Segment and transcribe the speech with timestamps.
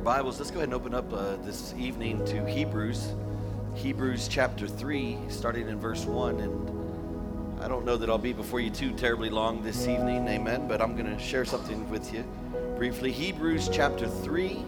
[0.00, 3.12] your Bibles, let's go ahead and open up uh, this evening to Hebrews,
[3.74, 6.40] Hebrews chapter 3, starting in verse 1.
[6.40, 10.66] And I don't know that I'll be before you too terribly long this evening, amen,
[10.66, 12.24] but I'm going to share something with you
[12.78, 13.12] briefly.
[13.12, 14.64] Hebrews chapter 3,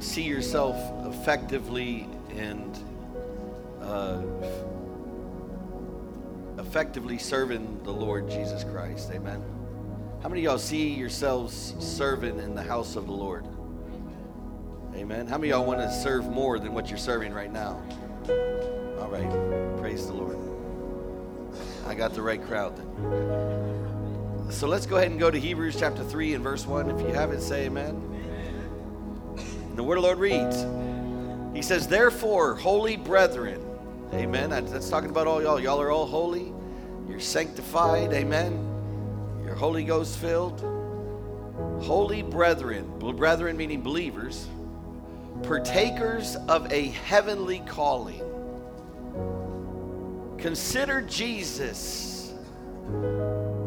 [0.00, 2.76] see yourself effectively and
[3.80, 4.20] uh,
[6.58, 9.12] effectively serving the Lord Jesus Christ?
[9.12, 9.40] Amen.
[10.20, 13.46] How many of y'all see yourselves serving in the house of the Lord?
[14.96, 15.28] Amen.
[15.28, 17.80] How many of y'all want to serve more than what you're serving right now?
[18.98, 19.78] All right.
[19.78, 20.36] Praise the Lord.
[21.86, 23.97] I got the right crowd then.
[24.50, 26.90] So let's go ahead and go to Hebrews chapter 3 and verse 1.
[26.90, 27.90] If you have it, say amen.
[29.36, 29.76] amen.
[29.76, 30.64] The word of the Lord reads,
[31.54, 33.62] He says, Therefore, holy brethren,
[34.14, 34.48] amen.
[34.50, 35.60] That's talking about all y'all.
[35.60, 36.52] Y'all are all holy.
[37.08, 38.64] You're sanctified, amen.
[39.44, 40.60] You're Holy Ghost filled.
[41.82, 44.46] Holy brethren, brethren meaning believers,
[45.42, 48.22] partakers of a heavenly calling.
[50.38, 52.32] Consider Jesus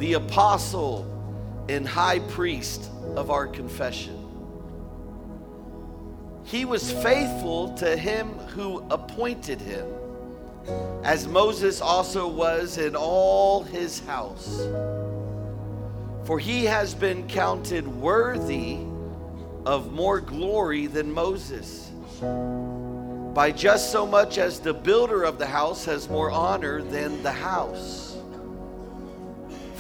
[0.01, 1.05] the apostle
[1.69, 4.17] and high priest of our confession.
[6.43, 9.85] He was faithful to him who appointed him,
[11.03, 14.67] as Moses also was in all his house.
[16.23, 18.79] For he has been counted worthy
[19.67, 21.91] of more glory than Moses,
[23.35, 27.31] by just so much as the builder of the house has more honor than the
[27.31, 28.10] house.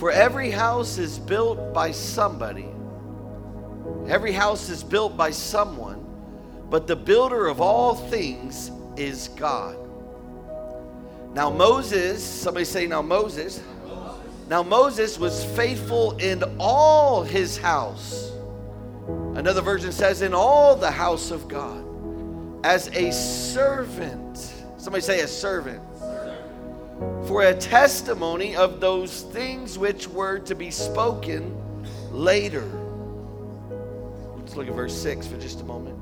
[0.01, 2.65] For every house is built by somebody,
[4.07, 6.03] every house is built by someone,
[6.71, 9.77] but the builder of all things is God.
[11.35, 13.61] Now, Moses, somebody say, now Moses.
[14.49, 18.31] Now, Moses was faithful in all his house.
[19.35, 21.85] Another version says, in all the house of God,
[22.65, 24.51] as a servant.
[24.77, 25.90] Somebody say, a servant
[27.27, 31.55] for a testimony of those things which were to be spoken
[32.11, 32.65] later.
[34.37, 35.97] Let's look at verse 6 for just a moment.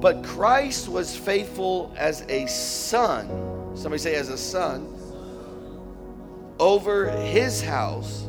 [0.00, 3.76] But Christ was faithful as a son.
[3.76, 4.92] Somebody say, as a son.
[6.58, 8.26] Over his house,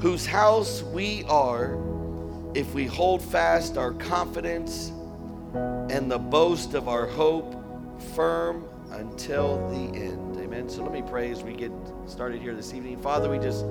[0.00, 1.78] whose house we are,
[2.54, 4.92] if we hold fast our confidence
[5.54, 7.63] and the boast of our hope
[8.04, 10.36] firm until the end.
[10.36, 10.68] Amen.
[10.68, 11.72] So let me pray as we get
[12.06, 13.00] started here this evening.
[13.00, 13.64] Father, we just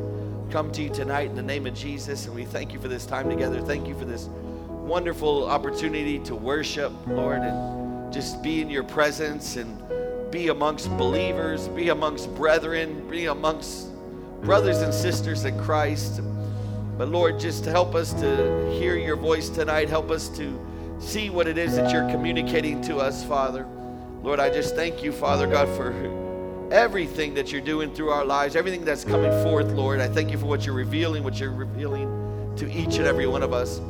[0.51, 3.05] come to you tonight in the name of Jesus, and we thank you for this
[3.05, 3.61] time together.
[3.61, 4.27] Thank you for this
[4.69, 9.81] wonderful opportunity to worship, Lord, and just be in your presence and
[10.31, 13.89] be amongst believers, be amongst brethren, be amongst
[14.41, 16.21] brothers and sisters in Christ.
[16.97, 19.89] But Lord, just help us to hear your voice tonight.
[19.89, 20.59] Help us to
[20.99, 23.65] see what it is that you're communicating to us, Father.
[24.23, 25.91] Lord, I just thank you, Father God, for
[26.71, 29.99] everything that you're doing through our lives, everything that's coming forth, Lord.
[29.99, 33.43] I thank you for what you're revealing, what you're revealing to each and every one
[33.43, 33.81] of us.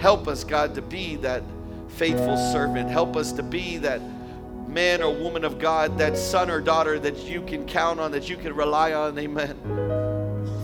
[0.00, 1.44] Help us, God, to be that
[1.86, 2.90] faithful servant.
[2.90, 4.02] Help us to be that
[4.66, 8.28] man or woman of God, that son or daughter that you can count on, that
[8.28, 9.16] you can rely on.
[9.16, 9.56] Amen.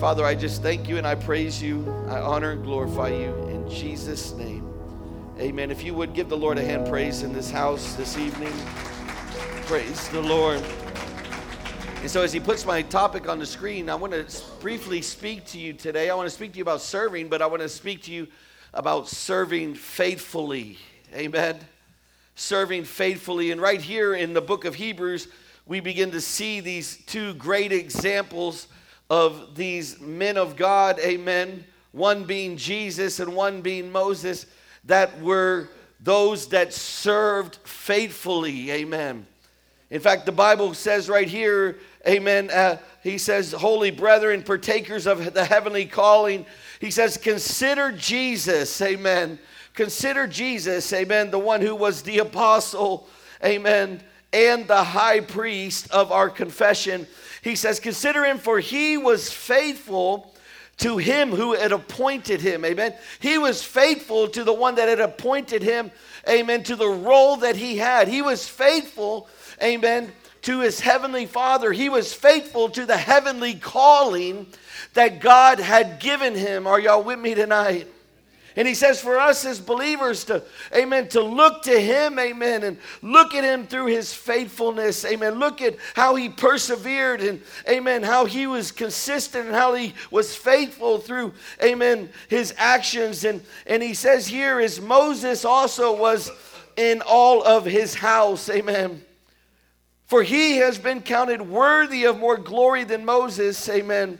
[0.00, 1.88] Father, I just thank you and I praise you.
[2.08, 4.68] I honor and glorify you in Jesus' name.
[5.38, 5.70] Amen.
[5.70, 8.52] If you would give the Lord a hand praise in this house this evening.
[9.72, 10.62] Praise the Lord.
[12.02, 15.46] And so, as he puts my topic on the screen, I want to briefly speak
[15.46, 16.10] to you today.
[16.10, 18.28] I want to speak to you about serving, but I want to speak to you
[18.74, 20.76] about serving faithfully.
[21.14, 21.58] Amen.
[22.34, 23.50] Serving faithfully.
[23.50, 25.28] And right here in the book of Hebrews,
[25.64, 28.68] we begin to see these two great examples
[29.08, 30.98] of these men of God.
[30.98, 31.64] Amen.
[31.92, 34.44] One being Jesus and one being Moses,
[34.84, 38.70] that were those that served faithfully.
[38.70, 39.28] Amen.
[39.92, 41.76] In fact, the Bible says right here,
[42.08, 46.46] amen, uh, he says, Holy brethren, partakers of the heavenly calling.
[46.80, 49.38] He says, Consider Jesus, amen.
[49.74, 53.06] Consider Jesus, amen, the one who was the apostle,
[53.44, 54.02] amen,
[54.32, 57.06] and the high priest of our confession.
[57.42, 60.34] He says, Consider him, for he was faithful
[60.78, 62.64] to him who had appointed him.
[62.64, 62.94] Amen.
[63.20, 65.90] He was faithful to the one that had appointed him.
[66.26, 66.62] Amen.
[66.64, 68.08] To the role that he had.
[68.08, 69.28] He was faithful.
[69.62, 70.12] Amen.
[70.42, 71.72] To his heavenly father.
[71.72, 74.46] He was faithful to the heavenly calling
[74.94, 76.66] that God had given him.
[76.66, 77.86] Are y'all with me tonight?
[78.56, 80.42] And he says for us as believers to,
[80.74, 85.38] amen, to look to him, amen, and look at him through his faithfulness, amen.
[85.38, 90.36] Look at how he persevered and, amen, how he was consistent and how he was
[90.36, 91.32] faithful through,
[91.62, 93.24] amen, his actions.
[93.24, 96.30] And, and he says here is Moses also was
[96.76, 99.02] in all of his house, amen.
[100.12, 104.18] For he has been counted worthy of more glory than Moses, amen.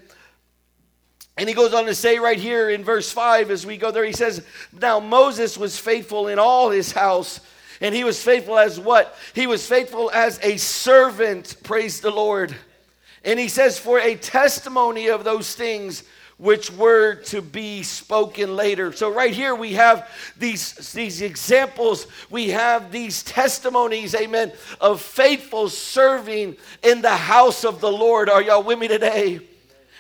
[1.37, 4.03] And he goes on to say right here in verse 5 as we go there,
[4.03, 4.43] he says,
[4.73, 7.41] Now Moses was faithful in all his house.
[7.83, 9.15] And he was faithful as what?
[9.35, 12.57] He was faithful as a servant, praise the Lord.
[13.23, 16.05] And he says, For a testimony of those things
[16.43, 18.91] which were to be spoken later.
[18.93, 24.51] So right here we have these, these examples, we have these testimonies, amen,
[24.81, 28.29] of faithful serving in the house of the Lord.
[28.29, 29.52] Are y'all with me today?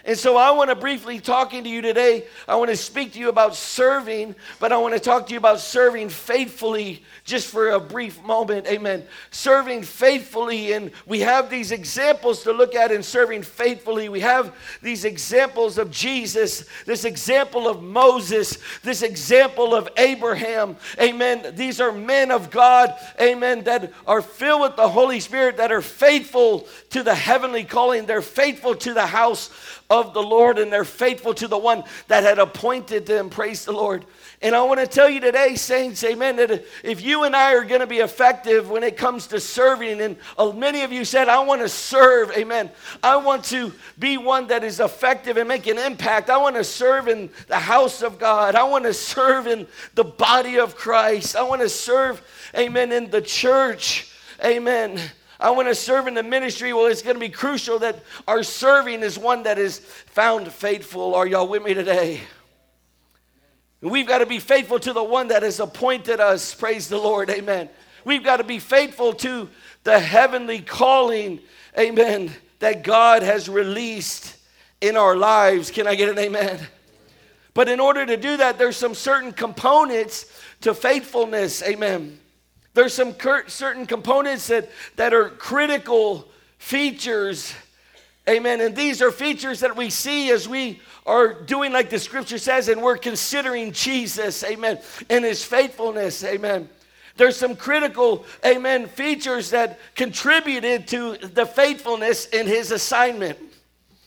[0.05, 2.25] And so I want to briefly talking to you today.
[2.49, 5.39] I want to speak to you about serving, but I want to talk to you
[5.39, 8.67] about serving faithfully just for a brief moment.
[8.67, 9.05] Amen.
[9.31, 14.09] Serving faithfully and we have these examples to look at in serving faithfully.
[14.09, 20.77] We have these examples of Jesus, this example of Moses, this example of Abraham.
[21.01, 21.55] Amen.
[21.55, 22.95] These are men of God.
[23.21, 23.65] Amen.
[23.65, 28.07] That are filled with the Holy Spirit that are faithful to the heavenly calling.
[28.07, 29.51] They're faithful to the house
[29.93, 33.29] of the Lord and they're faithful to the one that had appointed them.
[33.29, 34.07] Praise the Lord.
[34.41, 37.63] And I want to tell you today, saints, amen, that if you and I are
[37.63, 41.29] going to be effective when it comes to serving, and uh, many of you said,
[41.29, 42.71] I want to serve, amen.
[43.03, 46.31] I want to be one that is effective and make an impact.
[46.31, 48.55] I want to serve in the house of God.
[48.55, 51.37] I want to serve in the body of Christ.
[51.37, 52.23] I want to serve,
[52.57, 54.11] amen, in the church,
[54.43, 54.99] amen.
[55.43, 56.73] I want to serve in the ministry.
[56.73, 61.17] Well, it's going to be crucial that our serving is one that is found faithful.
[61.17, 62.21] Are y'all with me today?
[63.81, 66.55] We've got to be faithful to the one that has appointed us.
[66.55, 67.29] Praise the Lord.
[67.29, 67.69] Amen.
[68.05, 69.49] We've got to be faithful to
[69.83, 71.41] the heavenly calling.
[71.77, 72.31] Amen.
[72.61, 74.37] That God has released
[74.81, 75.73] in our lives.
[75.73, 76.61] Can I get an amen?
[77.53, 80.27] But in order to do that, there's some certain components
[80.61, 81.65] to faithfulness.
[81.65, 82.21] Amen.
[82.75, 83.15] There's some
[83.49, 86.29] certain components that, that are critical
[86.59, 87.55] features.
[88.29, 88.61] Amen.
[88.61, 92.69] And these are features that we see as we are doing like the scripture says,
[92.69, 94.45] and we're considering Jesus.
[94.45, 94.79] Amen.
[95.11, 96.25] And his faithfulness.
[96.25, 96.69] Amen.
[97.17, 103.39] There's some critical, amen, features that contributed to the faithfulness in his assignment.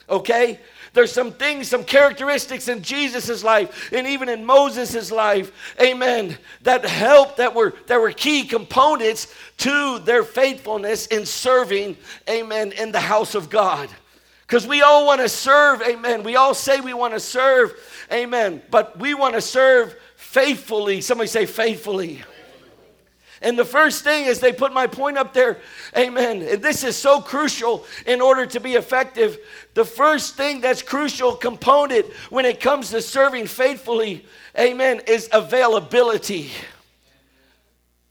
[0.09, 0.59] Okay?
[0.95, 6.85] There's some things, some characteristics in Jesus' life and even in Moses' life, amen, that
[6.85, 11.97] helped, that were, that were key components to their faithfulness in serving,
[12.29, 13.89] amen, in the house of God.
[14.47, 16.23] Because we all want to serve, amen.
[16.23, 17.73] We all say we want to serve,
[18.09, 21.01] amen, but we want to serve faithfully.
[21.01, 22.23] Somebody say faithfully.
[23.45, 25.59] And the first thing is they put my point up there,
[25.95, 26.41] amen.
[26.41, 29.37] And this is so crucial in order to be effective.
[29.75, 34.25] The first thing that's crucial component when it comes to serving faithfully,
[34.57, 36.49] amen, is availability.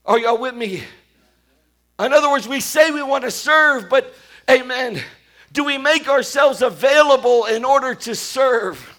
[0.06, 0.84] Are y'all with me?
[1.98, 4.14] In other words, we say we want to serve, but
[4.48, 5.00] amen,
[5.52, 8.93] do we make ourselves available in order to serve?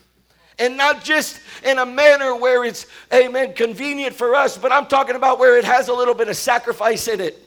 [0.57, 5.15] And not just in a manner where it's, amen, convenient for us, but I'm talking
[5.15, 7.41] about where it has a little bit of sacrifice in it.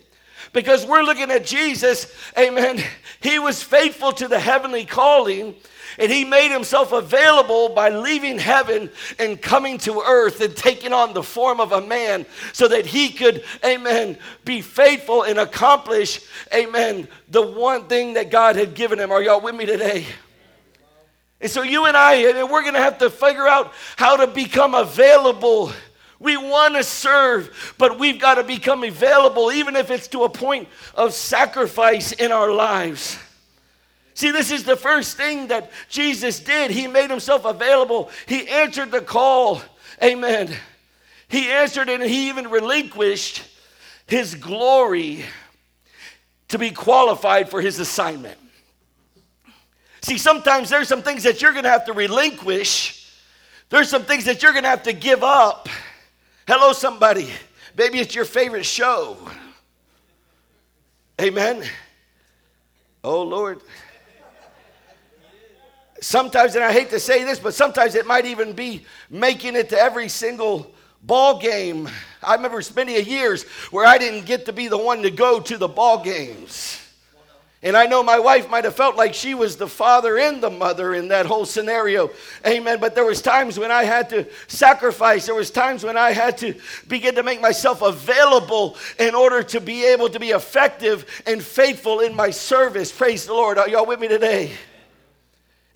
[0.52, 2.82] Because we're looking at Jesus, amen.
[3.20, 5.56] He was faithful to the heavenly calling,
[5.98, 11.14] and he made himself available by leaving heaven and coming to earth and taking on
[11.14, 16.20] the form of a man so that he could, amen, be faithful and accomplish,
[16.54, 19.10] amen, the one thing that God had given him.
[19.10, 20.06] Are y'all with me today?
[21.40, 24.75] And so you and I, we're going to have to figure out how to become
[24.75, 25.73] available.
[26.18, 30.28] We want to serve, but we've got to become available, even if it's to a
[30.28, 33.18] point of sacrifice in our lives.
[34.14, 36.73] See, this is the first thing that Jesus did.
[36.73, 39.62] He made himself available, he answered the call.
[40.02, 40.52] Amen.
[41.28, 43.45] He answered and he even relinquished
[44.07, 45.25] his glory
[46.49, 48.38] to be qualified for his assignment.
[50.02, 53.12] See, sometimes there's some things that you're going to have to relinquish.
[53.68, 55.68] There's some things that you're going to have to give up.
[56.46, 57.30] Hello, somebody.
[57.76, 59.18] Maybe it's your favorite show.
[61.20, 61.64] Amen.
[63.04, 63.60] Oh, Lord.
[66.00, 69.68] sometimes, and I hate to say this, but sometimes it might even be making it
[69.70, 71.88] to every single ball game.
[72.22, 75.58] I remember many years where I didn't get to be the one to go to
[75.58, 76.80] the ball games.
[77.60, 80.50] And I know my wife might have felt like she was the father and the
[80.50, 82.10] mother in that whole scenario.
[82.46, 82.78] Amen.
[82.78, 85.26] But there was times when I had to sacrifice.
[85.26, 86.54] There was times when I had to
[86.86, 91.98] begin to make myself available in order to be able to be effective and faithful
[91.98, 92.92] in my service.
[92.92, 93.58] Praise the Lord.
[93.58, 94.52] Are y'all with me today?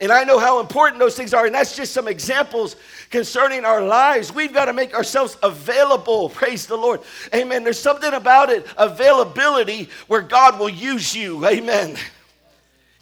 [0.03, 1.47] And I know how important those things are.
[1.47, 2.75] And that's just some examples
[3.09, 4.35] concerning our lives.
[4.35, 6.29] We've got to make ourselves available.
[6.29, 7.01] Praise the Lord.
[7.33, 7.63] Amen.
[7.63, 11.47] There's something about it, availability, where God will use you.
[11.47, 11.97] Amen.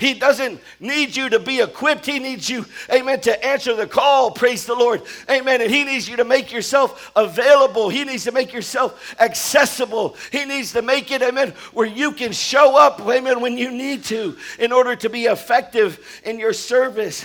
[0.01, 2.07] He doesn't need you to be equipped.
[2.07, 4.31] He needs you, amen, to answer the call.
[4.31, 5.03] Praise the Lord.
[5.29, 5.61] Amen.
[5.61, 7.91] And He needs you to make yourself available.
[7.91, 10.17] He needs to make yourself accessible.
[10.33, 14.03] He needs to make it, amen, where you can show up, amen, when you need
[14.05, 17.23] to in order to be effective in your service.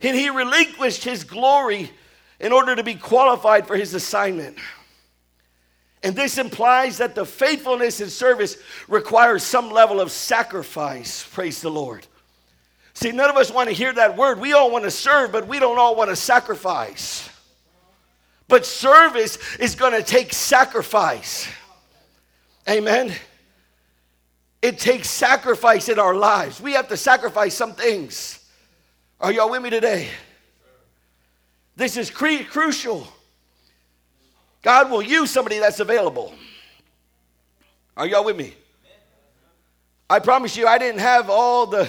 [0.00, 1.90] And He relinquished His glory
[2.38, 4.58] in order to be qualified for His assignment.
[6.02, 11.26] And this implies that the faithfulness in service requires some level of sacrifice.
[11.32, 12.06] Praise the Lord.
[12.94, 14.40] See, none of us want to hear that word.
[14.40, 17.28] We all want to serve, but we don't all want to sacrifice.
[18.46, 21.48] But service is going to take sacrifice.
[22.68, 23.12] Amen.
[24.62, 26.60] It takes sacrifice in our lives.
[26.60, 28.44] We have to sacrifice some things.
[29.20, 30.08] Are y'all with me today?
[31.76, 33.06] This is crucial.
[34.68, 36.34] God will use somebody that's available.
[37.96, 38.52] Are y'all with me?
[40.10, 41.88] I promise you, I didn't have all the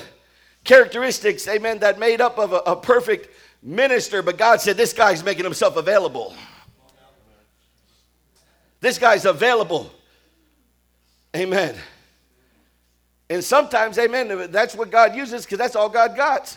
[0.63, 5.25] characteristics, amen, that made up of a, a perfect minister, but God said, This guy's
[5.25, 6.33] making himself available.
[8.79, 9.91] This guy's available.
[11.35, 11.75] Amen.
[13.29, 16.55] And sometimes, amen, that's what God uses because that's all God got.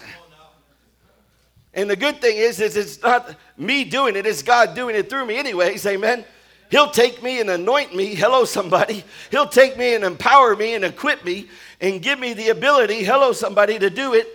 [1.74, 5.08] And the good thing is, is it's not me doing it, it's God doing it
[5.08, 6.24] through me anyways, amen.
[6.70, 9.04] He'll take me and anoint me, hello somebody.
[9.30, 11.48] He'll take me and empower me and equip me
[11.80, 14.26] and give me the ability, hello somebody, to do it.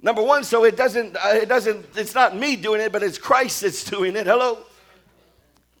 [0.00, 3.18] Number one, so it doesn't, uh, it doesn't, it's not me doing it, but it's
[3.18, 4.58] Christ that's doing it, hello.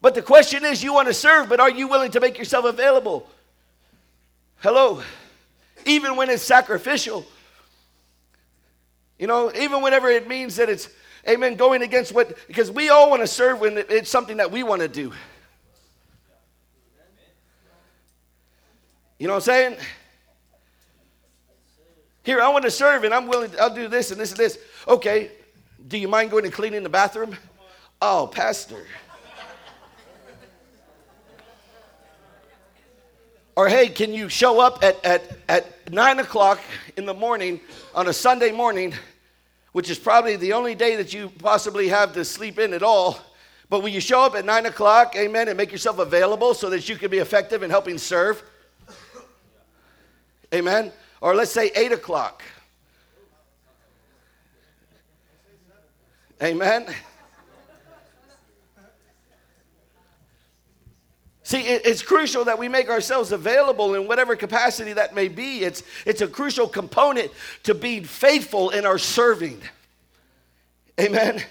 [0.00, 2.64] But the question is, you want to serve, but are you willing to make yourself
[2.64, 3.28] available?
[4.56, 5.02] Hello.
[5.84, 7.26] Even when it's sacrificial.
[9.18, 10.88] You know, even whenever it means that it's,
[11.28, 14.62] amen, going against what, because we all want to serve when it's something that we
[14.62, 15.12] want to do.
[19.18, 19.76] You know what I'm saying?
[22.24, 24.38] Here, I want to serve and I'm willing, to, I'll do this and this and
[24.38, 24.58] this.
[24.88, 25.30] Okay,
[25.86, 27.36] do you mind going and cleaning the bathroom?
[28.02, 28.84] Oh, Pastor.
[33.56, 36.60] Or hey, can you show up at, at, at nine o'clock
[36.96, 37.60] in the morning
[37.94, 38.92] on a Sunday morning,
[39.72, 43.18] which is probably the only day that you possibly have to sleep in at all?
[43.70, 46.88] But will you show up at nine o'clock, amen, and make yourself available so that
[46.88, 48.42] you can be effective in helping serve?
[50.52, 50.92] Amen.
[51.20, 52.42] Or let's say eight o'clock.
[56.42, 56.86] Amen.
[61.46, 65.60] See, it's crucial that we make ourselves available in whatever capacity that may be.
[65.60, 67.30] It's, it's a crucial component
[67.64, 69.60] to being faithful in our serving.
[70.98, 71.42] Amen.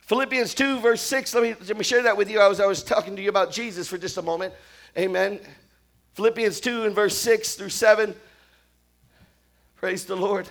[0.00, 2.40] Philippians 2, verse 6, let me, let me share that with you.
[2.40, 4.52] I was, I was talking to you about Jesus for just a moment.
[4.98, 5.40] Amen.
[6.12, 8.14] Philippians 2 and verse 6 through 7.
[9.76, 10.46] Praise the Lord.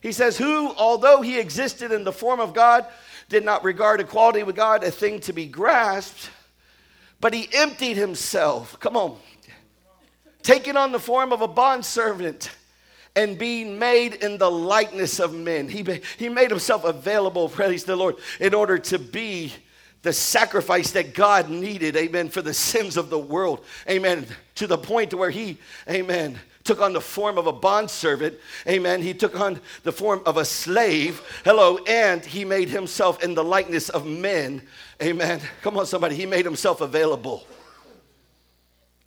[0.00, 2.86] He says, Who, although he existed in the form of God,
[3.28, 6.30] did not regard equality with God a thing to be grasped
[7.20, 8.78] but he emptied himself.
[8.80, 9.16] Come on.
[10.42, 12.50] Taking on the form of a bondservant
[13.16, 15.68] and being made in the likeness of men.
[15.68, 15.84] He,
[16.18, 19.52] he made himself available, praise the Lord, in order to be
[20.06, 24.78] the sacrifice that God needed, amen, for the sins of the world, amen, to the
[24.78, 25.58] point where he,
[25.90, 28.36] amen, took on the form of a bondservant,
[28.68, 29.02] amen.
[29.02, 33.42] He took on the form of a slave, hello, and he made himself in the
[33.42, 34.62] likeness of men,
[35.02, 35.40] amen.
[35.62, 37.44] Come on, somebody, he made himself available.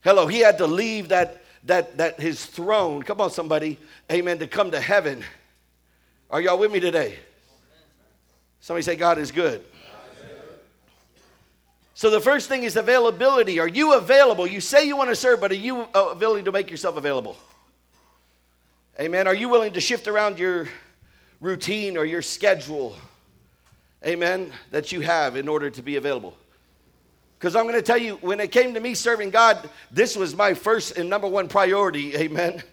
[0.01, 3.79] Hello, he had to leave that, that, that his throne, come on, somebody,
[4.11, 5.23] amen, to come to heaven.
[6.29, 7.19] Are y'all with me today?
[8.59, 9.63] Somebody say, God is good.
[11.99, 13.59] So the first thing is availability.
[13.59, 14.47] Are you available?
[14.47, 17.35] You say you want to serve, but are you uh, willing to make yourself available?
[18.97, 19.27] Amen.
[19.27, 20.69] Are you willing to shift around your
[21.41, 22.95] routine or your schedule?
[24.07, 24.49] Amen.
[24.71, 26.37] That you have in order to be available.
[27.37, 30.33] Because I'm going to tell you, when it came to me serving God, this was
[30.33, 32.15] my first and number one priority.
[32.15, 32.63] Amen.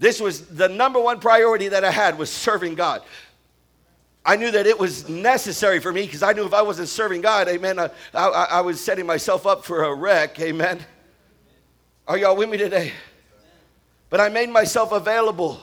[0.00, 3.02] This was the number one priority that I had was serving God.
[4.26, 7.20] I knew that it was necessary for me because I knew if I wasn't serving
[7.20, 10.84] God, amen, I, I, I, was setting myself up for a wreck, amen.
[12.08, 12.92] Are y'all with me today?
[14.10, 15.60] But I made myself available.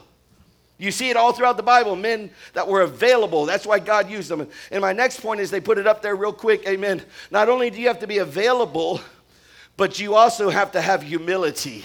[0.77, 3.45] You see it all throughout the Bible, men that were available.
[3.45, 4.47] That's why God used them.
[4.71, 7.03] And my next point is they put it up there real quick, amen.
[7.31, 9.01] Not only do you have to be available,
[9.75, 11.83] but you also have to have humility.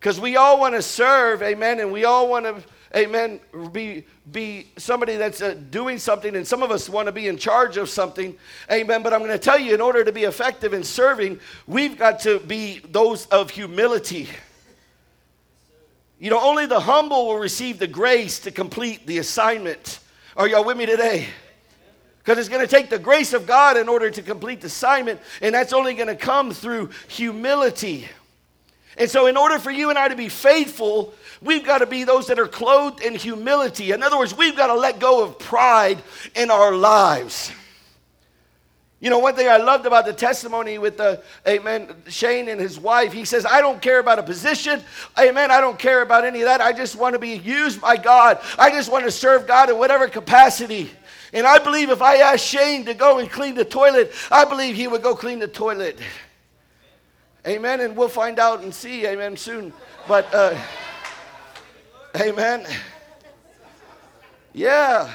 [0.00, 2.62] Because we all want to serve, amen, and we all want to,
[2.96, 3.40] amen,
[3.72, 7.36] be, be somebody that's uh, doing something, and some of us want to be in
[7.36, 8.34] charge of something,
[8.70, 9.02] amen.
[9.02, 12.20] But I'm going to tell you, in order to be effective in serving, we've got
[12.20, 14.28] to be those of humility.
[16.18, 20.00] You know, only the humble will receive the grace to complete the assignment.
[20.36, 21.28] Are y'all with me today?
[22.18, 25.20] Because it's going to take the grace of God in order to complete the assignment,
[25.40, 28.08] and that's only going to come through humility.
[28.98, 32.04] And so, in order for you and I to be faithful, we've got to be
[32.04, 33.92] those that are clothed in humility.
[33.92, 36.02] In other words, we've got to let go of pride
[36.34, 37.52] in our lives.
[39.00, 42.80] You know, one thing I loved about the testimony with the, amen, Shane and his
[42.80, 44.82] wife, he says, I don't care about a position.
[45.16, 45.52] Amen.
[45.52, 46.60] I don't care about any of that.
[46.60, 48.40] I just want to be used by God.
[48.58, 50.90] I just want to serve God in whatever capacity.
[51.32, 54.74] And I believe if I asked Shane to go and clean the toilet, I believe
[54.74, 55.96] he would go clean the toilet.
[57.46, 57.80] Amen.
[57.80, 59.72] And we'll find out and see, amen, soon.
[60.08, 60.58] But, uh,
[62.16, 62.66] amen.
[64.52, 65.12] Yeah.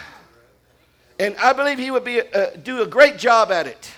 [1.20, 3.92] And I believe he would be, uh, do a great job at it.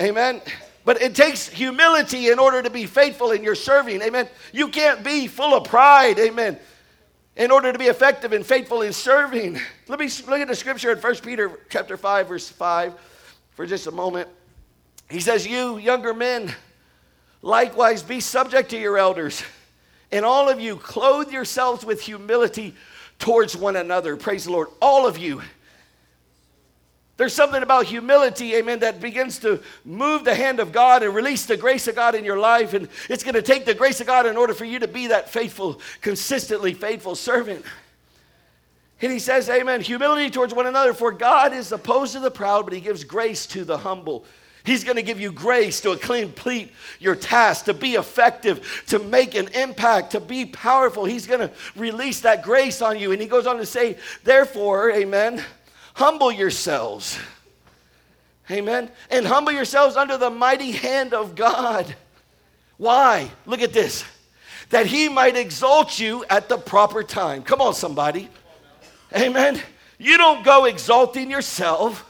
[0.00, 0.40] Amen.
[0.84, 4.00] But it takes humility in order to be faithful in your serving.
[4.02, 4.28] Amen.
[4.52, 6.18] You can't be full of pride.
[6.18, 6.58] Amen.
[7.36, 9.60] In order to be effective and faithful in serving.
[9.86, 12.94] Let me look at the scripture in 1 Peter chapter 5, verse 5
[13.58, 14.28] for just a moment.
[15.10, 16.54] He says, You younger men,
[17.42, 19.42] likewise be subject to your elders,
[20.10, 22.74] and all of you clothe yourselves with humility
[23.18, 24.16] towards one another.
[24.16, 24.68] Praise the Lord.
[24.80, 25.42] All of you.
[27.18, 31.46] There's something about humility, amen, that begins to move the hand of God and release
[31.46, 32.74] the grace of God in your life.
[32.74, 35.08] And it's going to take the grace of God in order for you to be
[35.08, 37.64] that faithful, consistently faithful servant.
[39.02, 42.64] And he says, Amen, humility towards one another, for God is opposed to the proud,
[42.64, 44.24] but he gives grace to the humble.
[44.68, 49.34] He's going to give you grace to complete your task, to be effective, to make
[49.34, 51.06] an impact, to be powerful.
[51.06, 53.12] He's going to release that grace on you.
[53.12, 55.42] And he goes on to say, therefore, amen,
[55.94, 57.18] humble yourselves.
[58.50, 58.90] Amen.
[59.10, 61.94] And humble yourselves under the mighty hand of God.
[62.76, 63.30] Why?
[63.46, 64.04] Look at this.
[64.68, 67.42] That he might exalt you at the proper time.
[67.42, 68.28] Come on, somebody.
[69.16, 69.60] Amen.
[69.98, 72.04] You don't go exalting yourself.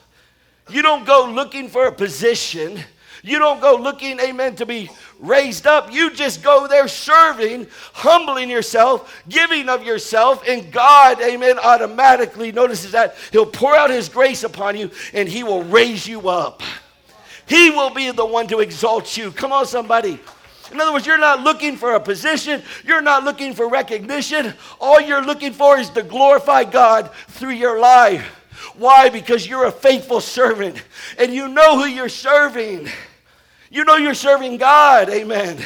[0.71, 2.79] You don't go looking for a position.
[3.23, 5.93] You don't go looking, amen, to be raised up.
[5.93, 12.93] You just go there serving, humbling yourself, giving of yourself, and God, amen, automatically notices
[12.93, 16.63] that He'll pour out His grace upon you and He will raise you up.
[17.47, 19.33] He will be the one to exalt you.
[19.33, 20.21] Come on, somebody.
[20.71, 24.53] In other words, you're not looking for a position, you're not looking for recognition.
[24.81, 28.38] All you're looking for is to glorify God through your life.
[28.77, 29.09] Why?
[29.09, 30.83] Because you're a faithful servant
[31.19, 32.89] and you know who you're serving.
[33.71, 35.09] You know you're serving God.
[35.11, 35.59] Amen.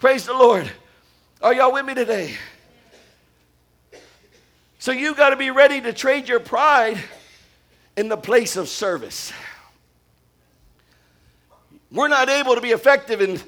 [0.00, 0.70] Praise the Lord.
[1.42, 2.36] Are y'all with me today?
[4.78, 6.98] So you got to be ready to trade your pride
[7.96, 9.32] in the place of service.
[11.90, 13.40] We're not able to be effective in,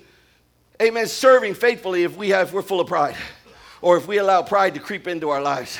[0.80, 3.16] amen, serving faithfully if we have, if we're full of pride
[3.80, 5.78] or if we allow pride to creep into our lives.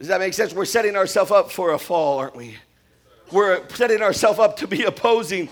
[0.00, 0.54] Does that make sense?
[0.54, 2.56] We're setting ourselves up for a fall, aren't we?
[3.30, 5.50] We're setting ourselves up to be opposing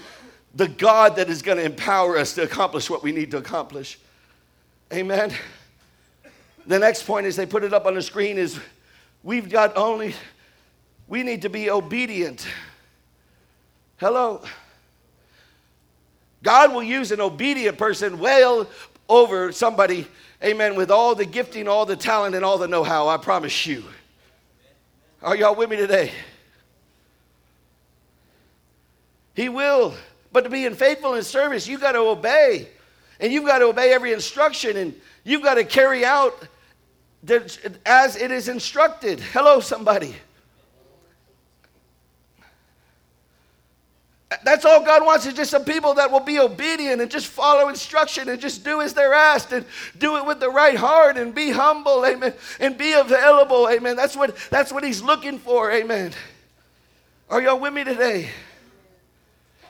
[0.55, 3.99] the God that is going to empower us to accomplish what we need to accomplish.
[4.91, 5.35] Amen.
[6.67, 8.59] The next point is they put it up on the screen is
[9.23, 10.15] we've got only
[11.09, 12.47] we need to be obedient.
[13.99, 14.43] Hello.
[16.43, 18.67] God will use an obedient person well
[19.11, 20.07] over somebody,
[20.43, 23.67] amen, with all the gifting, all the talent, and all the know how, I promise
[23.67, 23.85] you.
[25.23, 26.13] Are y'all with me today?
[29.35, 29.95] He will.
[30.33, 32.69] But to be in faithful in service, you've got to obey.
[33.21, 36.47] And you've got to obey every instruction and you've got to carry out
[37.85, 39.19] as it is instructed.
[39.19, 40.15] Hello, somebody.
[44.45, 47.69] That's all God wants is just some people that will be obedient and just follow
[47.69, 49.65] instruction and just do as they're asked and
[49.97, 53.97] do it with the right heart and be humble, amen, and be available, amen.
[53.97, 56.13] That's what, that's what He's looking for, amen.
[57.31, 58.29] Are y'all with me today?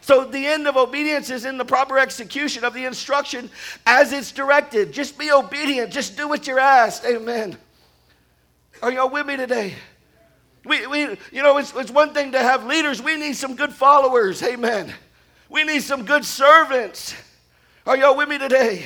[0.01, 3.51] So the end of obedience is in the proper execution of the instruction
[3.85, 4.90] as it's directed.
[4.90, 5.92] Just be obedient.
[5.92, 7.05] Just do what you're asked.
[7.05, 7.59] Amen.
[8.81, 9.75] Are y'all with me today?
[10.64, 11.01] We, we,
[11.33, 13.03] you know, it's, it's one thing to have leaders.
[13.03, 14.42] We need some good followers.
[14.42, 14.92] Amen.
[15.49, 17.14] We need some good servants.
[17.87, 18.85] Are y'all with me today?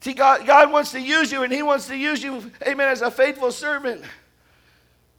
[0.00, 3.02] See, God, God wants to use you, and He wants to use you, amen, as
[3.02, 4.02] a faithful servant.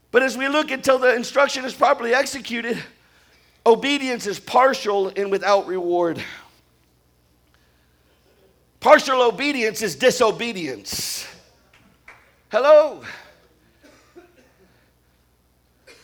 [0.09, 2.81] But as we look until the instruction is properly executed,
[3.65, 6.23] obedience is partial and without reward.
[8.79, 11.27] Partial obedience is disobedience.
[12.51, 13.03] Hello?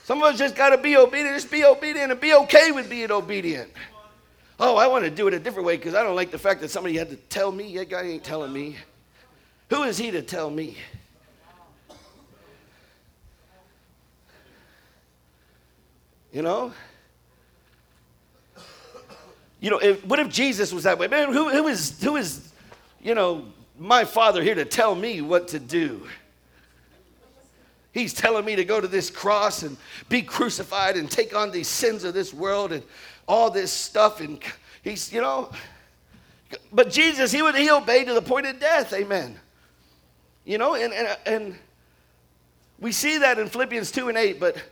[0.08, 1.36] Some of us just got to be obedient.
[1.36, 3.70] Just be obedient and be okay with being obedient.
[4.58, 6.62] Oh, I want to do it a different way because I don't like the fact
[6.62, 7.76] that somebody had to tell me.
[7.76, 8.78] That guy ain't telling me.
[9.70, 10.78] Who is he to tell me?
[16.32, 16.72] You know?
[19.60, 21.10] You know, if, what if Jesus was that way?
[21.10, 22.54] Man, who, who, is, who is,
[23.04, 23.44] you know,
[23.78, 26.08] my father here to tell me what to do?
[27.98, 29.76] He's telling me to go to this cross and
[30.08, 32.84] be crucified and take on these sins of this world and
[33.28, 34.22] all this stuff.
[34.22, 34.40] And
[34.84, 35.50] he's, you know,
[36.72, 38.94] but Jesus, he would he obeyed to the point of death.
[38.94, 39.40] Amen.
[40.46, 41.56] You know, and, and, and
[42.80, 44.64] we see that in Philippians 2 and 8, but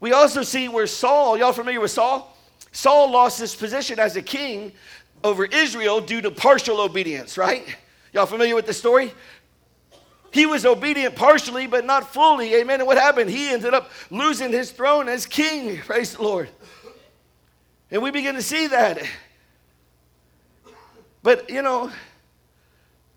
[0.00, 2.34] we also see where Saul, y'all familiar with Saul?
[2.72, 4.72] Saul lost his position as a king
[5.22, 7.76] over Israel due to partial obedience, right?
[8.14, 9.12] Y'all familiar with the story?
[10.36, 12.56] He was obedient partially, but not fully.
[12.56, 12.80] Amen.
[12.80, 13.30] And what happened?
[13.30, 15.78] He ended up losing his throne as king.
[15.86, 16.50] Praise the Lord.
[17.90, 19.00] And we begin to see that.
[21.22, 21.90] But, you know,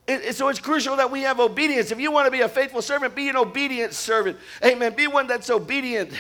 [0.08, 1.92] it, so it's crucial that we have obedience.
[1.92, 4.38] If you want to be a faithful servant, be an obedient servant.
[4.64, 4.94] Amen.
[4.96, 6.14] Be one that's obedient.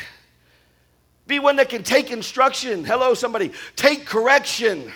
[1.27, 2.83] Be one that can take instruction.
[2.83, 3.53] Hello, somebody.
[3.77, 4.91] Take correction.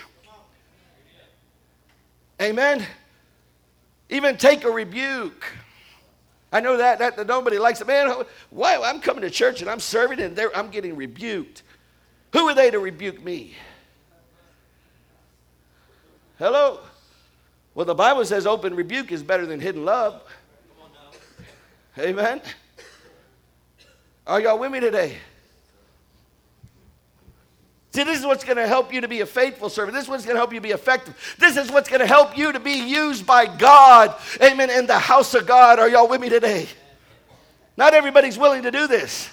[2.42, 2.84] Amen.
[4.10, 5.46] Even take a rebuke.
[6.54, 7.88] I know that, that, that nobody likes it.
[7.88, 8.14] Man,
[8.50, 8.80] why?
[8.80, 11.64] I'm coming to church and I'm serving and I'm getting rebuked.
[12.32, 13.56] Who are they to rebuke me?
[16.38, 16.78] Hello?
[17.74, 20.22] Well, the Bible says open rebuke is better than hidden love.
[21.98, 22.40] Amen.
[24.24, 25.16] Are y'all with me today?
[27.94, 29.94] See, this is what's going to help you to be a faithful servant.
[29.94, 31.14] This is what's going to help you be effective.
[31.38, 34.16] This is what's going to help you to be used by God.
[34.42, 34.68] Amen.
[34.68, 35.78] In the house of God.
[35.78, 36.66] Are y'all with me today?
[37.76, 39.30] Not everybody's willing to do this.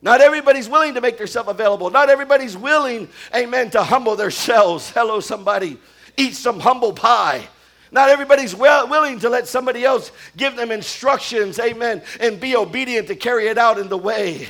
[0.00, 1.90] Not everybody's willing to make themselves available.
[1.90, 4.88] Not everybody's willing, amen, to humble themselves.
[4.88, 5.76] Hello, somebody.
[6.16, 7.46] Eat some humble pie.
[7.92, 13.08] Not everybody's well, willing to let somebody else give them instructions, amen, and be obedient
[13.08, 14.48] to carry it out in the way.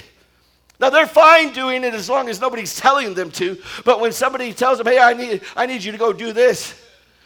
[0.80, 3.60] Now they're fine doing it as long as nobody's telling them to.
[3.84, 6.74] But when somebody tells them, "Hey, I need, I need you to go do this,"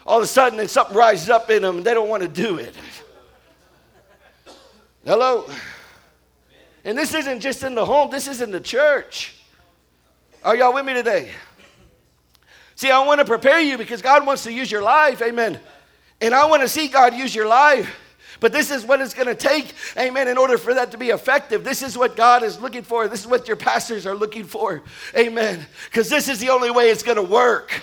[0.05, 2.59] all of a sudden, something rises up in them, and they don't want to do
[2.59, 2.75] it.
[5.05, 5.49] Hello.
[6.85, 8.11] And this isn't just in the home.
[8.11, 9.35] This is in the church.
[10.43, 11.31] Are y'all with me today?
[12.75, 15.23] See, I want to prepare you because God wants to use your life.
[15.23, 15.61] Amen.
[16.21, 17.95] And I want to see God use your life.
[18.40, 21.11] But this is what it's going to take, amen, in order for that to be
[21.11, 21.64] effective.
[21.64, 23.09] This is what God is looking for.
[23.09, 24.83] This is what your pastors are looking for,
[25.16, 25.66] amen.
[25.87, 27.83] Because this is the only way it's going to work.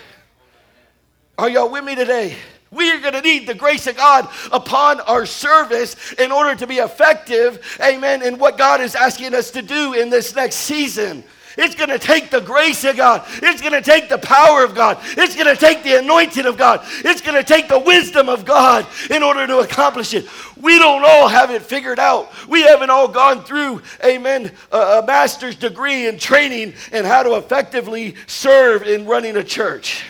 [1.38, 2.36] Are y'all with me today?
[2.72, 6.68] We are going to need the grace of God upon our service in order to
[6.68, 11.24] be effective, amen, in what God is asking us to do in this next season.
[11.58, 13.24] It's going to take the grace of God.
[13.42, 14.98] It's going to take the power of God.
[15.18, 16.82] It's going to take the anointing of God.
[17.04, 20.28] It's going to take the wisdom of God in order to accomplish it.
[20.60, 22.32] We don't all have it figured out.
[22.48, 27.36] We haven't all gone through, amen, a, a master's degree in training and how to
[27.36, 30.04] effectively serve in running a church.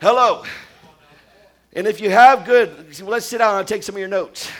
[0.00, 0.44] Hello.
[1.72, 3.00] And if you have, good.
[3.02, 4.50] Let's sit down and take some of your notes.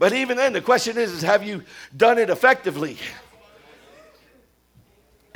[0.00, 1.62] But even then, the question is, is have you
[1.94, 2.96] done it effectively?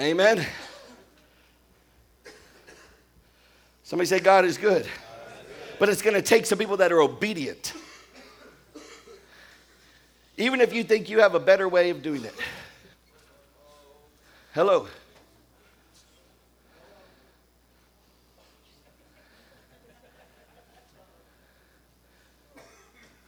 [0.00, 0.46] Amen.
[3.82, 4.88] Somebody say, God is good.
[5.78, 7.74] But it's going to take some people that are obedient.
[10.38, 12.34] Even if you think you have a better way of doing it.
[14.54, 14.86] Hello.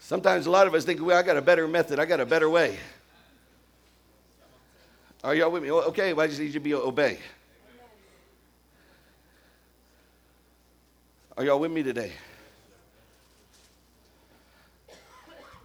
[0.07, 2.27] Sometimes a lot of us think, well, I got a better method, I got a
[2.27, 2.79] better way.
[5.25, 5.73] Are y'all with me?
[5.73, 7.19] Okay, well, I just need you to be obey.
[11.37, 12.13] Are y'all with me today?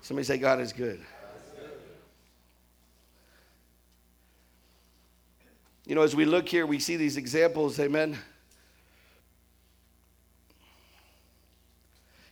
[0.01, 0.99] Somebody say, God is good.
[5.85, 8.17] You know, as we look here, we see these examples, amen.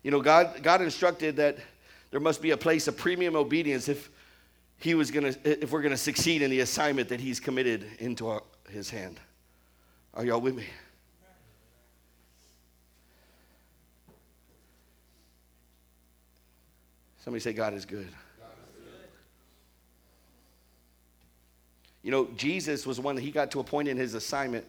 [0.01, 1.59] You know, God, God instructed that
[2.11, 4.09] there must be a place of premium obedience if
[4.77, 8.43] he was gonna if we're gonna succeed in the assignment that he's committed into our,
[8.69, 9.19] his hand.
[10.13, 10.65] Are y'all with me?
[17.19, 18.07] Somebody say, God is good.
[22.01, 24.65] You know, Jesus was one that he got to a point in his assignment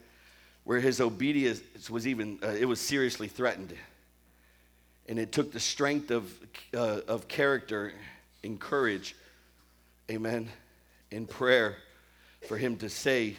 [0.65, 3.73] where his obedience was even, uh, it was seriously threatened.
[5.09, 6.33] And it took the strength of,
[6.75, 7.93] uh, of character
[8.45, 9.17] and courage,
[10.11, 10.49] amen,
[11.11, 11.77] in prayer
[12.47, 13.37] for him to say,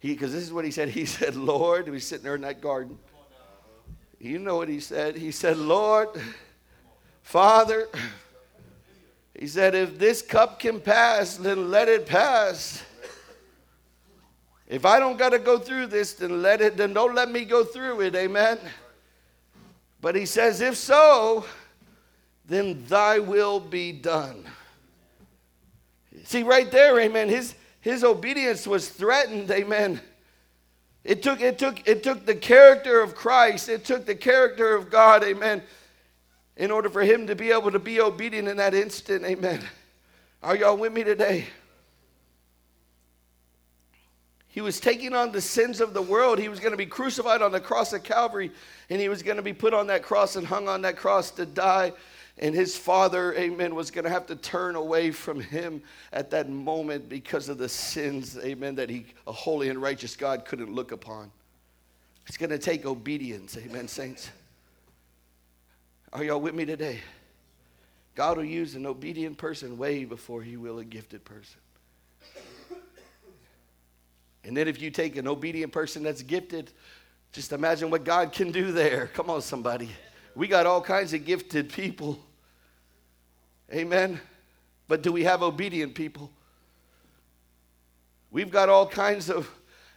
[0.00, 0.88] because this is what he said.
[1.02, 2.98] He said, Lord, he was sitting there in that garden.
[4.18, 5.16] You know what he said?
[5.16, 6.08] He said, Lord,
[7.22, 7.88] Father,
[9.38, 12.84] he said, if this cup can pass, then let it pass.
[14.68, 17.44] If I don't got to go through this, then let it, then don't let me
[17.44, 18.14] go through it.
[18.14, 18.58] Amen.
[20.02, 21.46] But he says, if so,
[22.44, 24.44] then thy will be done.
[26.24, 27.28] See, right there, amen.
[27.28, 30.00] His, his obedience was threatened, amen.
[31.04, 34.90] It took, it, took, it took the character of Christ, it took the character of
[34.90, 35.62] God, amen,
[36.56, 39.24] in order for him to be able to be obedient in that instant.
[39.24, 39.60] Amen.
[40.42, 41.46] Are y'all with me today?
[44.52, 46.38] He was taking on the sins of the world.
[46.38, 48.52] He was going to be crucified on the cross of Calvary,
[48.90, 51.30] and he was going to be put on that cross and hung on that cross
[51.32, 51.94] to die.
[52.36, 56.50] And his father, amen, was going to have to turn away from him at that
[56.50, 60.92] moment because of the sins, amen, that he, a holy and righteous God, couldn't look
[60.92, 61.30] upon.
[62.26, 64.30] It's going to take obedience, amen, saints.
[66.12, 67.00] Are y'all with me today?
[68.14, 71.61] God will use an obedient person way before he will a gifted person.
[74.44, 76.72] And then if you take an obedient person that's gifted,
[77.32, 79.08] just imagine what God can do there.
[79.14, 79.90] Come on, somebody.
[80.34, 82.18] We got all kinds of gifted people.
[83.72, 84.20] Amen.
[84.88, 86.30] But do we have obedient people?
[88.30, 89.50] We've got all kinds of,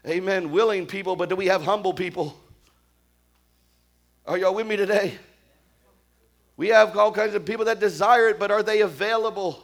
[0.06, 2.38] amen, willing people, but do we have humble people?
[4.28, 5.18] Are y'all with me today?
[6.58, 9.64] We have all kinds of people that desire it, but are they available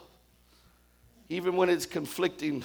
[1.29, 2.63] even when it's conflicting?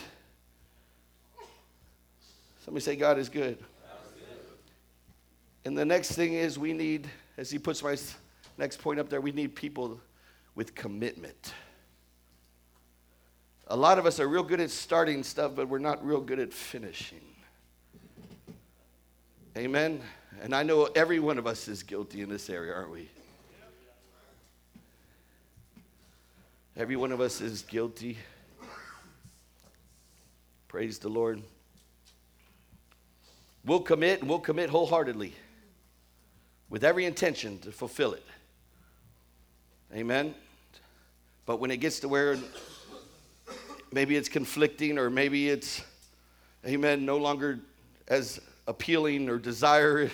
[2.67, 3.59] Somebody say, God is good.
[5.65, 7.97] And the next thing is, we need, as he puts my
[8.59, 10.01] next point up there, we need people
[10.57, 11.55] with commitment.
[13.69, 16.41] A lot of us are real good at starting stuff, but we're not real good
[16.41, 17.21] at finishing.
[19.57, 20.01] Amen.
[20.43, 23.09] And I know every one of us is guilty in this area, aren't we?
[26.77, 28.19] Every one of us is guilty.
[30.67, 31.43] Praise the Lord.
[33.67, 35.35] We'll commit and we'll commit wholeheartedly
[36.71, 38.25] with every intention to fulfill it.
[39.93, 40.35] Amen.
[41.47, 42.39] But when it gets to where
[43.93, 45.83] maybe it's conflicting or maybe it's,
[46.65, 47.59] amen, no longer
[48.07, 50.11] as appealing or desire,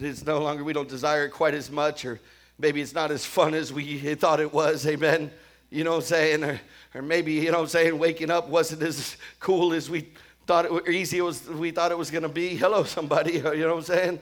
[0.00, 2.20] it's no longer, we don't desire it quite as much, or
[2.58, 5.30] maybe it's not as fun as we thought it was, amen.
[5.70, 6.44] You know what I'm saying?
[6.44, 6.60] Or,
[6.94, 10.08] or maybe, you know what I'm saying, waking up wasn't as cool as we
[10.48, 12.56] thought it was easy as we thought it was going to be.
[12.56, 14.20] Hello, somebody, you know what I'm saying?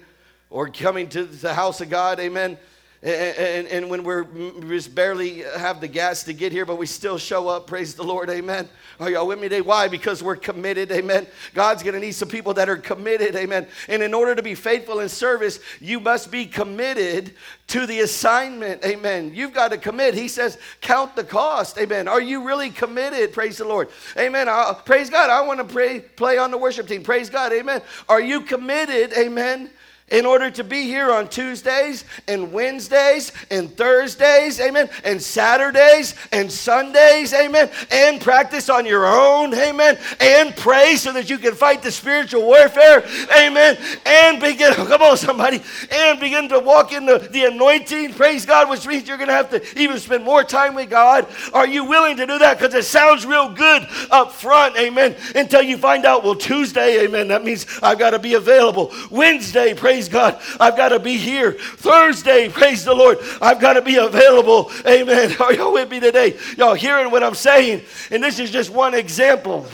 [0.50, 2.58] Or coming to the house of God, amen.
[3.02, 4.24] And, and, when we're
[4.68, 8.02] just barely have the gas to get here, but we still show up, praise the
[8.02, 8.70] Lord, amen.
[8.98, 9.60] Are y'all with me today?
[9.60, 9.86] Why?
[9.86, 11.26] Because we're committed, amen.
[11.52, 13.66] God's gonna need some people that are committed, amen.
[13.88, 17.34] And in order to be faithful in service, you must be committed
[17.68, 19.32] to the assignment, amen.
[19.34, 20.14] You've got to commit.
[20.14, 22.08] He says, count the cost, amen.
[22.08, 23.34] Are you really committed?
[23.34, 24.48] Praise the Lord, amen.
[24.48, 25.28] i praise God.
[25.28, 27.82] I wanna pray, play on the worship team, praise God, amen.
[28.08, 29.70] Are you committed, amen?
[30.10, 36.50] In order to be here on Tuesdays and Wednesdays and Thursdays, amen, and Saturdays and
[36.50, 41.82] Sundays, amen, and practice on your own, amen, and pray so that you can fight
[41.82, 43.04] the spiritual warfare,
[43.36, 48.46] amen, and begin, come on, somebody, and begin to walk in the, the anointing, praise
[48.46, 51.26] God, which means you're going to have to even spend more time with God.
[51.52, 52.58] Are you willing to do that?
[52.58, 57.26] Because it sounds real good up front, amen, until you find out, well, Tuesday, amen,
[57.26, 58.92] that means I've got to be available.
[59.10, 61.52] Wednesday, praise praise God, I've got to be here.
[61.52, 64.70] Thursday, praise the Lord, I've got to be available.
[64.86, 65.34] Amen.
[65.40, 66.38] Are y'all with me today?
[66.58, 67.82] Y'all hearing what I'm saying?
[68.10, 69.66] And this is just one example.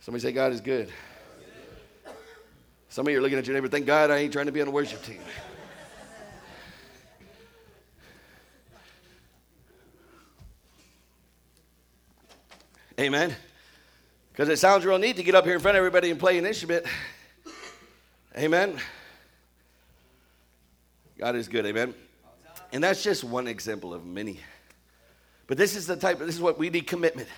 [0.00, 0.90] Somebody say, God is good.
[2.88, 4.60] Some of you are looking at your neighbor, thank God I ain't trying to be
[4.60, 5.20] on the worship team.
[12.98, 13.36] Amen.
[14.32, 16.38] Because it sounds real neat to get up here in front of everybody and play
[16.38, 16.86] an instrument.
[18.36, 18.78] Amen.
[21.18, 21.66] God is good.
[21.66, 21.94] Amen.
[22.72, 24.40] And that's just one example of many.
[25.46, 27.28] But this is the type, of, this is what we need commitment.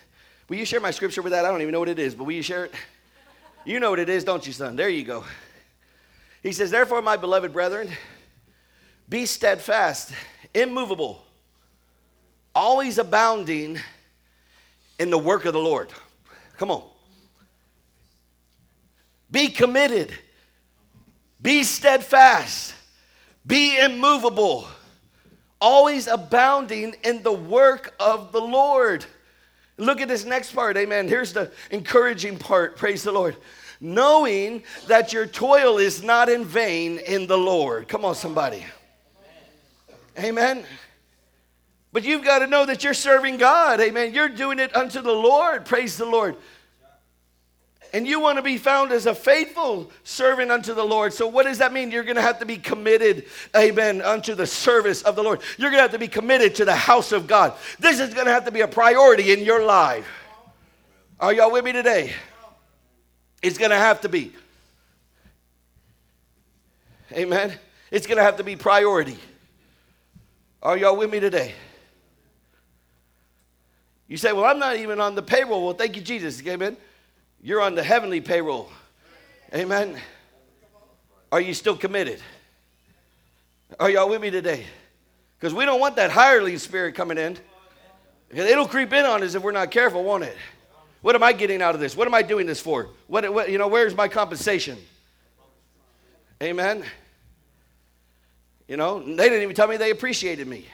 [0.49, 1.45] Will you share my scripture with that?
[1.45, 2.73] I don't even know what it is, but will you share it?
[3.65, 4.77] You know what it is, don't you, son?
[4.77, 5.25] There you go.
[6.43, 7.91] He says, Therefore, my beloved brethren,
[9.09, 10.13] be steadfast,
[10.53, 11.25] immovable,
[12.55, 13.81] always abounding
[15.01, 15.91] in the work of the Lord.
[16.57, 16.83] Come on.
[19.31, 20.13] Be committed,
[21.43, 22.75] be steadfast,
[23.45, 24.69] be immovable,
[25.61, 29.05] always abounding in the work of the Lord.
[29.77, 31.09] Look at this next part, amen.
[31.09, 33.37] Here's the encouraging part, praise the Lord.
[33.81, 37.89] Knowing that your toil is not in vain in the Lord.
[37.89, 38.65] Come on, somebody.
[40.17, 40.65] Amen.
[41.95, 44.13] But you've got to know that you're serving God, amen.
[44.13, 46.37] You're doing it unto the Lord, praise the Lord
[47.95, 51.13] and you want to be found as a faithful servant unto the Lord.
[51.13, 51.93] So, what does that mean?
[51.93, 53.27] You're going to have to be committed,
[53.57, 55.41] amen, unto the service of the Lord.
[55.57, 57.55] You're going to have to be committed to the house of God.
[57.79, 60.09] This is going to have to be a priority in your life.
[61.21, 62.13] Are y'all with me today?
[63.43, 64.33] It's going to have to be.
[67.13, 67.53] Amen.
[67.93, 69.19] It's going to have to be priority.
[70.61, 71.55] Are y'all with me today?
[74.09, 75.65] You say, Well, I'm not even on the payroll.
[75.65, 76.45] Well, thank you, Jesus.
[76.47, 76.77] Amen.
[77.43, 78.71] You're on the heavenly payroll.
[79.55, 79.99] Amen.
[81.31, 82.21] Are you still committed?
[83.79, 84.65] Are y'all with me today?
[85.39, 87.39] Because we don't want that hireling spirit coming in.
[88.31, 90.37] It'll creep in on us if we're not careful, won't it?
[91.03, 91.97] What am I getting out of this?
[91.97, 92.89] What am I doing this for?
[93.09, 94.79] What, what you know, where's my compensation?
[96.43, 96.85] Amen.
[98.67, 100.67] You know, they didn't even tell me they appreciated me.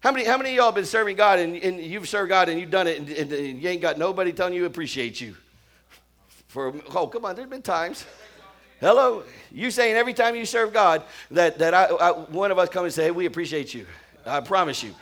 [0.00, 2.58] How many, how many of y'all been serving God and, and you've served God and
[2.58, 5.36] you've done it and, and, and you ain't got nobody telling you appreciate you?
[6.48, 8.06] For oh, come on, there's been times.
[8.80, 12.70] Hello, you saying every time you serve God that that I, I, one of us
[12.70, 13.86] come and say, "Hey, we appreciate you."
[14.24, 14.94] I promise you.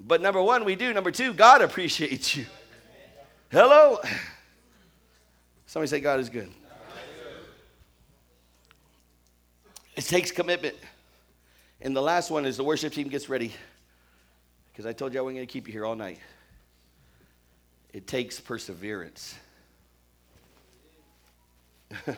[0.00, 0.92] But number one, we do.
[0.94, 2.46] Number two, God appreciates you.
[3.52, 3.98] Hello.
[5.66, 6.50] Somebody say, "God is good."
[9.94, 10.76] It takes commitment.
[11.86, 13.52] And the last one is the worship team gets ready.
[14.72, 16.18] Because I told you I wasn't going to keep you here all night.
[17.92, 19.36] It takes perseverance.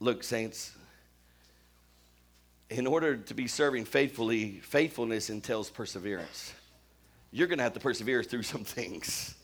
[0.00, 0.74] Look, saints,
[2.68, 6.52] in order to be serving faithfully, faithfulness entails perseverance.
[7.30, 9.36] You're going to have to persevere through some things.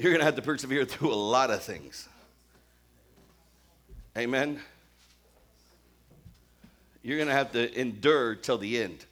[0.00, 2.08] You're going to have to persevere through a lot of things.
[4.16, 4.60] Amen.
[7.02, 9.04] You're going to have to endure till the end,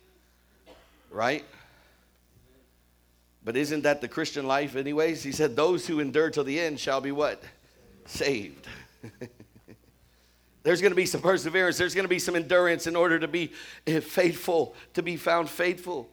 [1.11, 1.45] right?
[3.45, 5.23] But isn't that the Christian life, anyways?
[5.23, 7.43] He said, Those who endure till the end shall be what?
[8.07, 8.69] Saved.
[10.63, 11.79] There's going to be some perseverance.
[11.79, 13.53] There's going to be some endurance in order to be
[13.87, 16.09] eh, faithful, to be found faithful.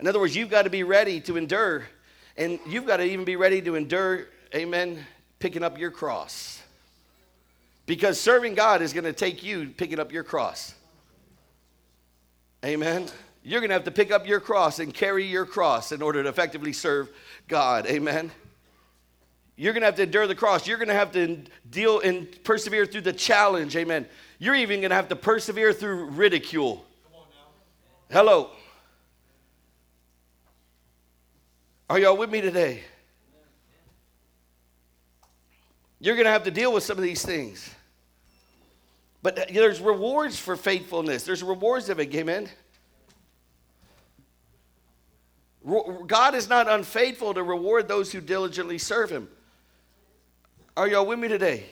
[0.00, 1.84] In other words, you've got to be ready to endure.
[2.36, 5.06] And you've got to even be ready to endure, amen,
[5.38, 6.60] picking up your cross.
[7.86, 10.74] Because serving God is going to take you picking up your cross.
[12.64, 13.06] Amen.
[13.44, 16.20] You're going to have to pick up your cross and carry your cross in order
[16.20, 17.08] to effectively serve
[17.46, 17.86] God.
[17.86, 18.32] Amen.
[19.54, 20.66] You're going to have to endure the cross.
[20.66, 23.76] You're going to have to deal and persevere through the challenge.
[23.76, 24.06] Amen.
[24.40, 26.84] You're even going to have to persevere through ridicule.
[28.10, 28.50] Hello.
[31.88, 32.82] Are y'all with me today?
[36.00, 37.70] You're going to have to deal with some of these things.
[39.26, 41.24] But there's rewards for faithfulness.
[41.24, 42.48] There's rewards of it, amen.
[46.06, 49.26] God is not unfaithful to reward those who diligently serve Him.
[50.76, 51.64] Are y'all with me today?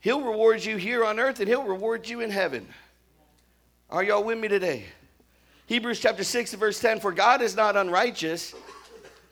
[0.00, 2.66] He'll reward you here on earth and He'll reward you in heaven.
[3.88, 4.86] Are y'all with me today?
[5.66, 8.52] Hebrews chapter 6, verse 10 For God is not unrighteous.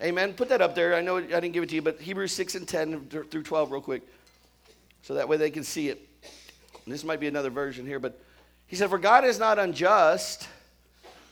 [0.00, 0.32] Amen.
[0.32, 0.94] Put that up there.
[0.94, 3.72] I know I didn't give it to you, but Hebrews 6 and 10 through 12,
[3.72, 4.02] real quick,
[5.02, 6.10] so that way they can see it
[6.86, 8.20] this might be another version here, but
[8.66, 10.48] he said, For God is not unjust,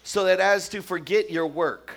[0.02, 1.94] so that as to forget your work.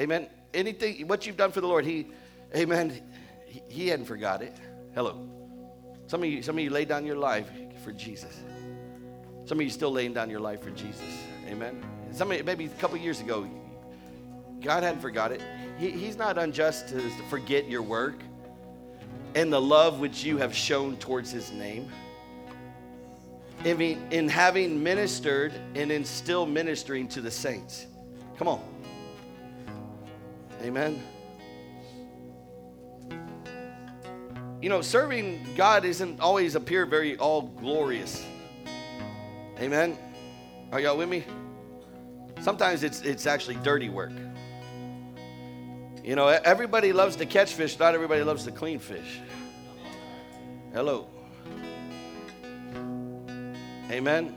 [0.00, 0.28] Amen.
[0.54, 2.06] Anything, what you've done for the Lord, he,
[2.54, 3.02] amen,
[3.46, 4.56] he, he hadn't forgot it.
[4.94, 5.28] Hello.
[6.06, 7.48] Some of you, some of you laid down your life
[7.84, 8.40] for Jesus.
[9.44, 11.18] Some of you still laying down your life for Jesus.
[11.46, 11.84] Amen.
[12.12, 13.48] Some you, maybe a couple years ago,
[14.60, 15.42] God hadn't forgot it.
[15.78, 18.20] He, he's not unjust to forget your work
[19.34, 21.90] and the love which you have shown towards his name.
[23.64, 23.80] In,
[24.10, 27.86] in having ministered and in still ministering to the saints.
[28.38, 28.62] Come on.
[30.62, 31.02] Amen.
[34.60, 38.24] You know, serving God isn't always appear very all glorious.
[39.60, 39.96] Amen.
[40.72, 41.24] Are y'all with me?
[42.40, 44.12] Sometimes it's it's actually dirty work.
[46.04, 49.20] You know, everybody loves to catch fish, not everybody loves to clean fish.
[50.72, 51.08] Hello.
[53.90, 54.36] Amen.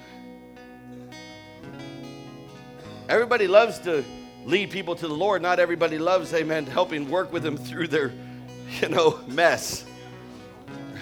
[3.08, 4.04] Everybody loves to
[4.46, 5.42] lead people to the Lord.
[5.42, 8.12] Not everybody loves, amen, helping work with them through their,
[8.80, 9.86] you know, mess.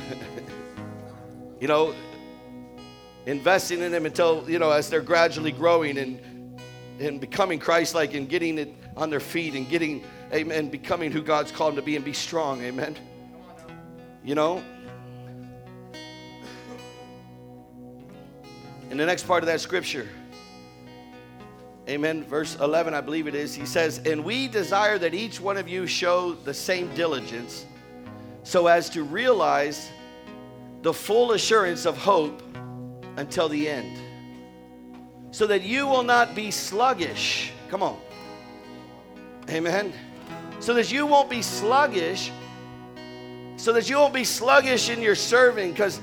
[1.60, 1.93] you know,
[3.26, 6.22] investing in them until, you know, as they're gradually growing and
[7.00, 11.52] and becoming Christ-like and getting it on their feet and getting, amen, becoming who God's
[11.52, 12.95] called them to be and be strong, amen.
[14.24, 14.64] You know,
[18.90, 20.08] In the next part of that scripture,
[21.90, 25.58] amen, verse 11, I believe it is, he says, And we desire that each one
[25.58, 27.66] of you show the same diligence
[28.44, 29.90] so as to realize
[30.84, 32.42] the full assurance of hope
[33.18, 33.98] until the end,
[35.32, 37.52] so that you will not be sluggish.
[37.70, 38.00] Come on.
[39.50, 39.92] Amen.
[40.62, 42.32] So that you won't be sluggish,
[43.58, 46.00] so that you won't be sluggish in your serving, because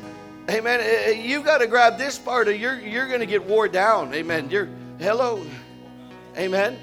[0.50, 0.80] Amen.
[0.80, 3.68] Eh, eh, you got to grab this part or you're, you're going to get wore
[3.68, 4.12] down.
[4.12, 4.50] Amen.
[4.50, 4.68] You're,
[4.98, 5.44] hello.
[6.36, 6.78] Amen.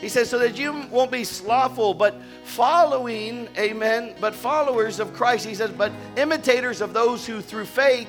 [0.00, 5.46] He says, so that you won't be slothful, but following, amen, but followers of Christ.
[5.46, 8.08] He says, but imitators of those who through faith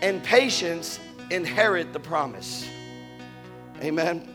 [0.00, 0.98] and patience
[1.30, 2.66] inherit the promise.
[3.82, 4.26] Amen.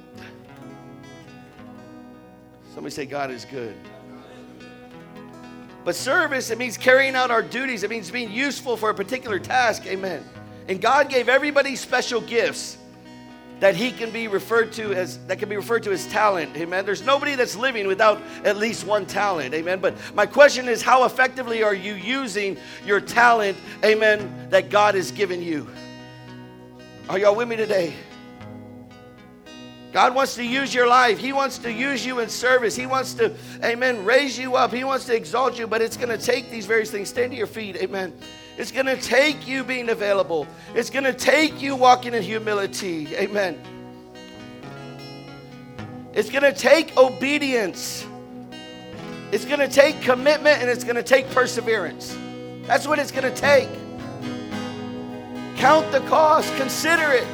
[2.74, 3.76] Somebody say, God is good.
[5.86, 7.84] But service, it means carrying out our duties.
[7.84, 9.86] It means being useful for a particular task.
[9.86, 10.26] Amen.
[10.68, 12.78] And God gave everybody special gifts
[13.60, 16.86] that he can be referred to as that can be referred to as talent amen
[16.86, 21.06] there's nobody that's living without at least one talent amen but my question is how
[21.06, 25.66] effectively are you using your talent amen that god has given you
[27.08, 27.94] are y'all with me today
[29.96, 31.18] God wants to use your life.
[31.18, 32.76] He wants to use you in service.
[32.76, 33.34] He wants to,
[33.64, 34.74] amen, raise you up.
[34.74, 37.08] He wants to exalt you, but it's going to take these various things.
[37.08, 38.12] Stand to your feet, amen.
[38.58, 40.48] It's going to take you being available.
[40.74, 43.58] It's going to take you walking in humility, amen.
[46.12, 48.06] It's going to take obedience.
[49.32, 52.18] It's going to take commitment and it's going to take perseverance.
[52.64, 53.70] That's what it's going to take.
[55.56, 57.28] Count the cost, consider it.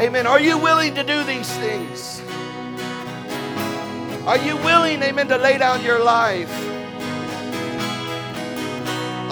[0.00, 0.26] Amen.
[0.26, 2.22] Are you willing to do these things?
[4.26, 6.50] Are you willing, amen, to lay down your life?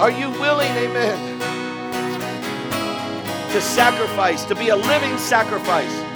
[0.00, 1.38] Are you willing, amen,
[3.52, 6.09] to sacrifice, to be a living sacrifice?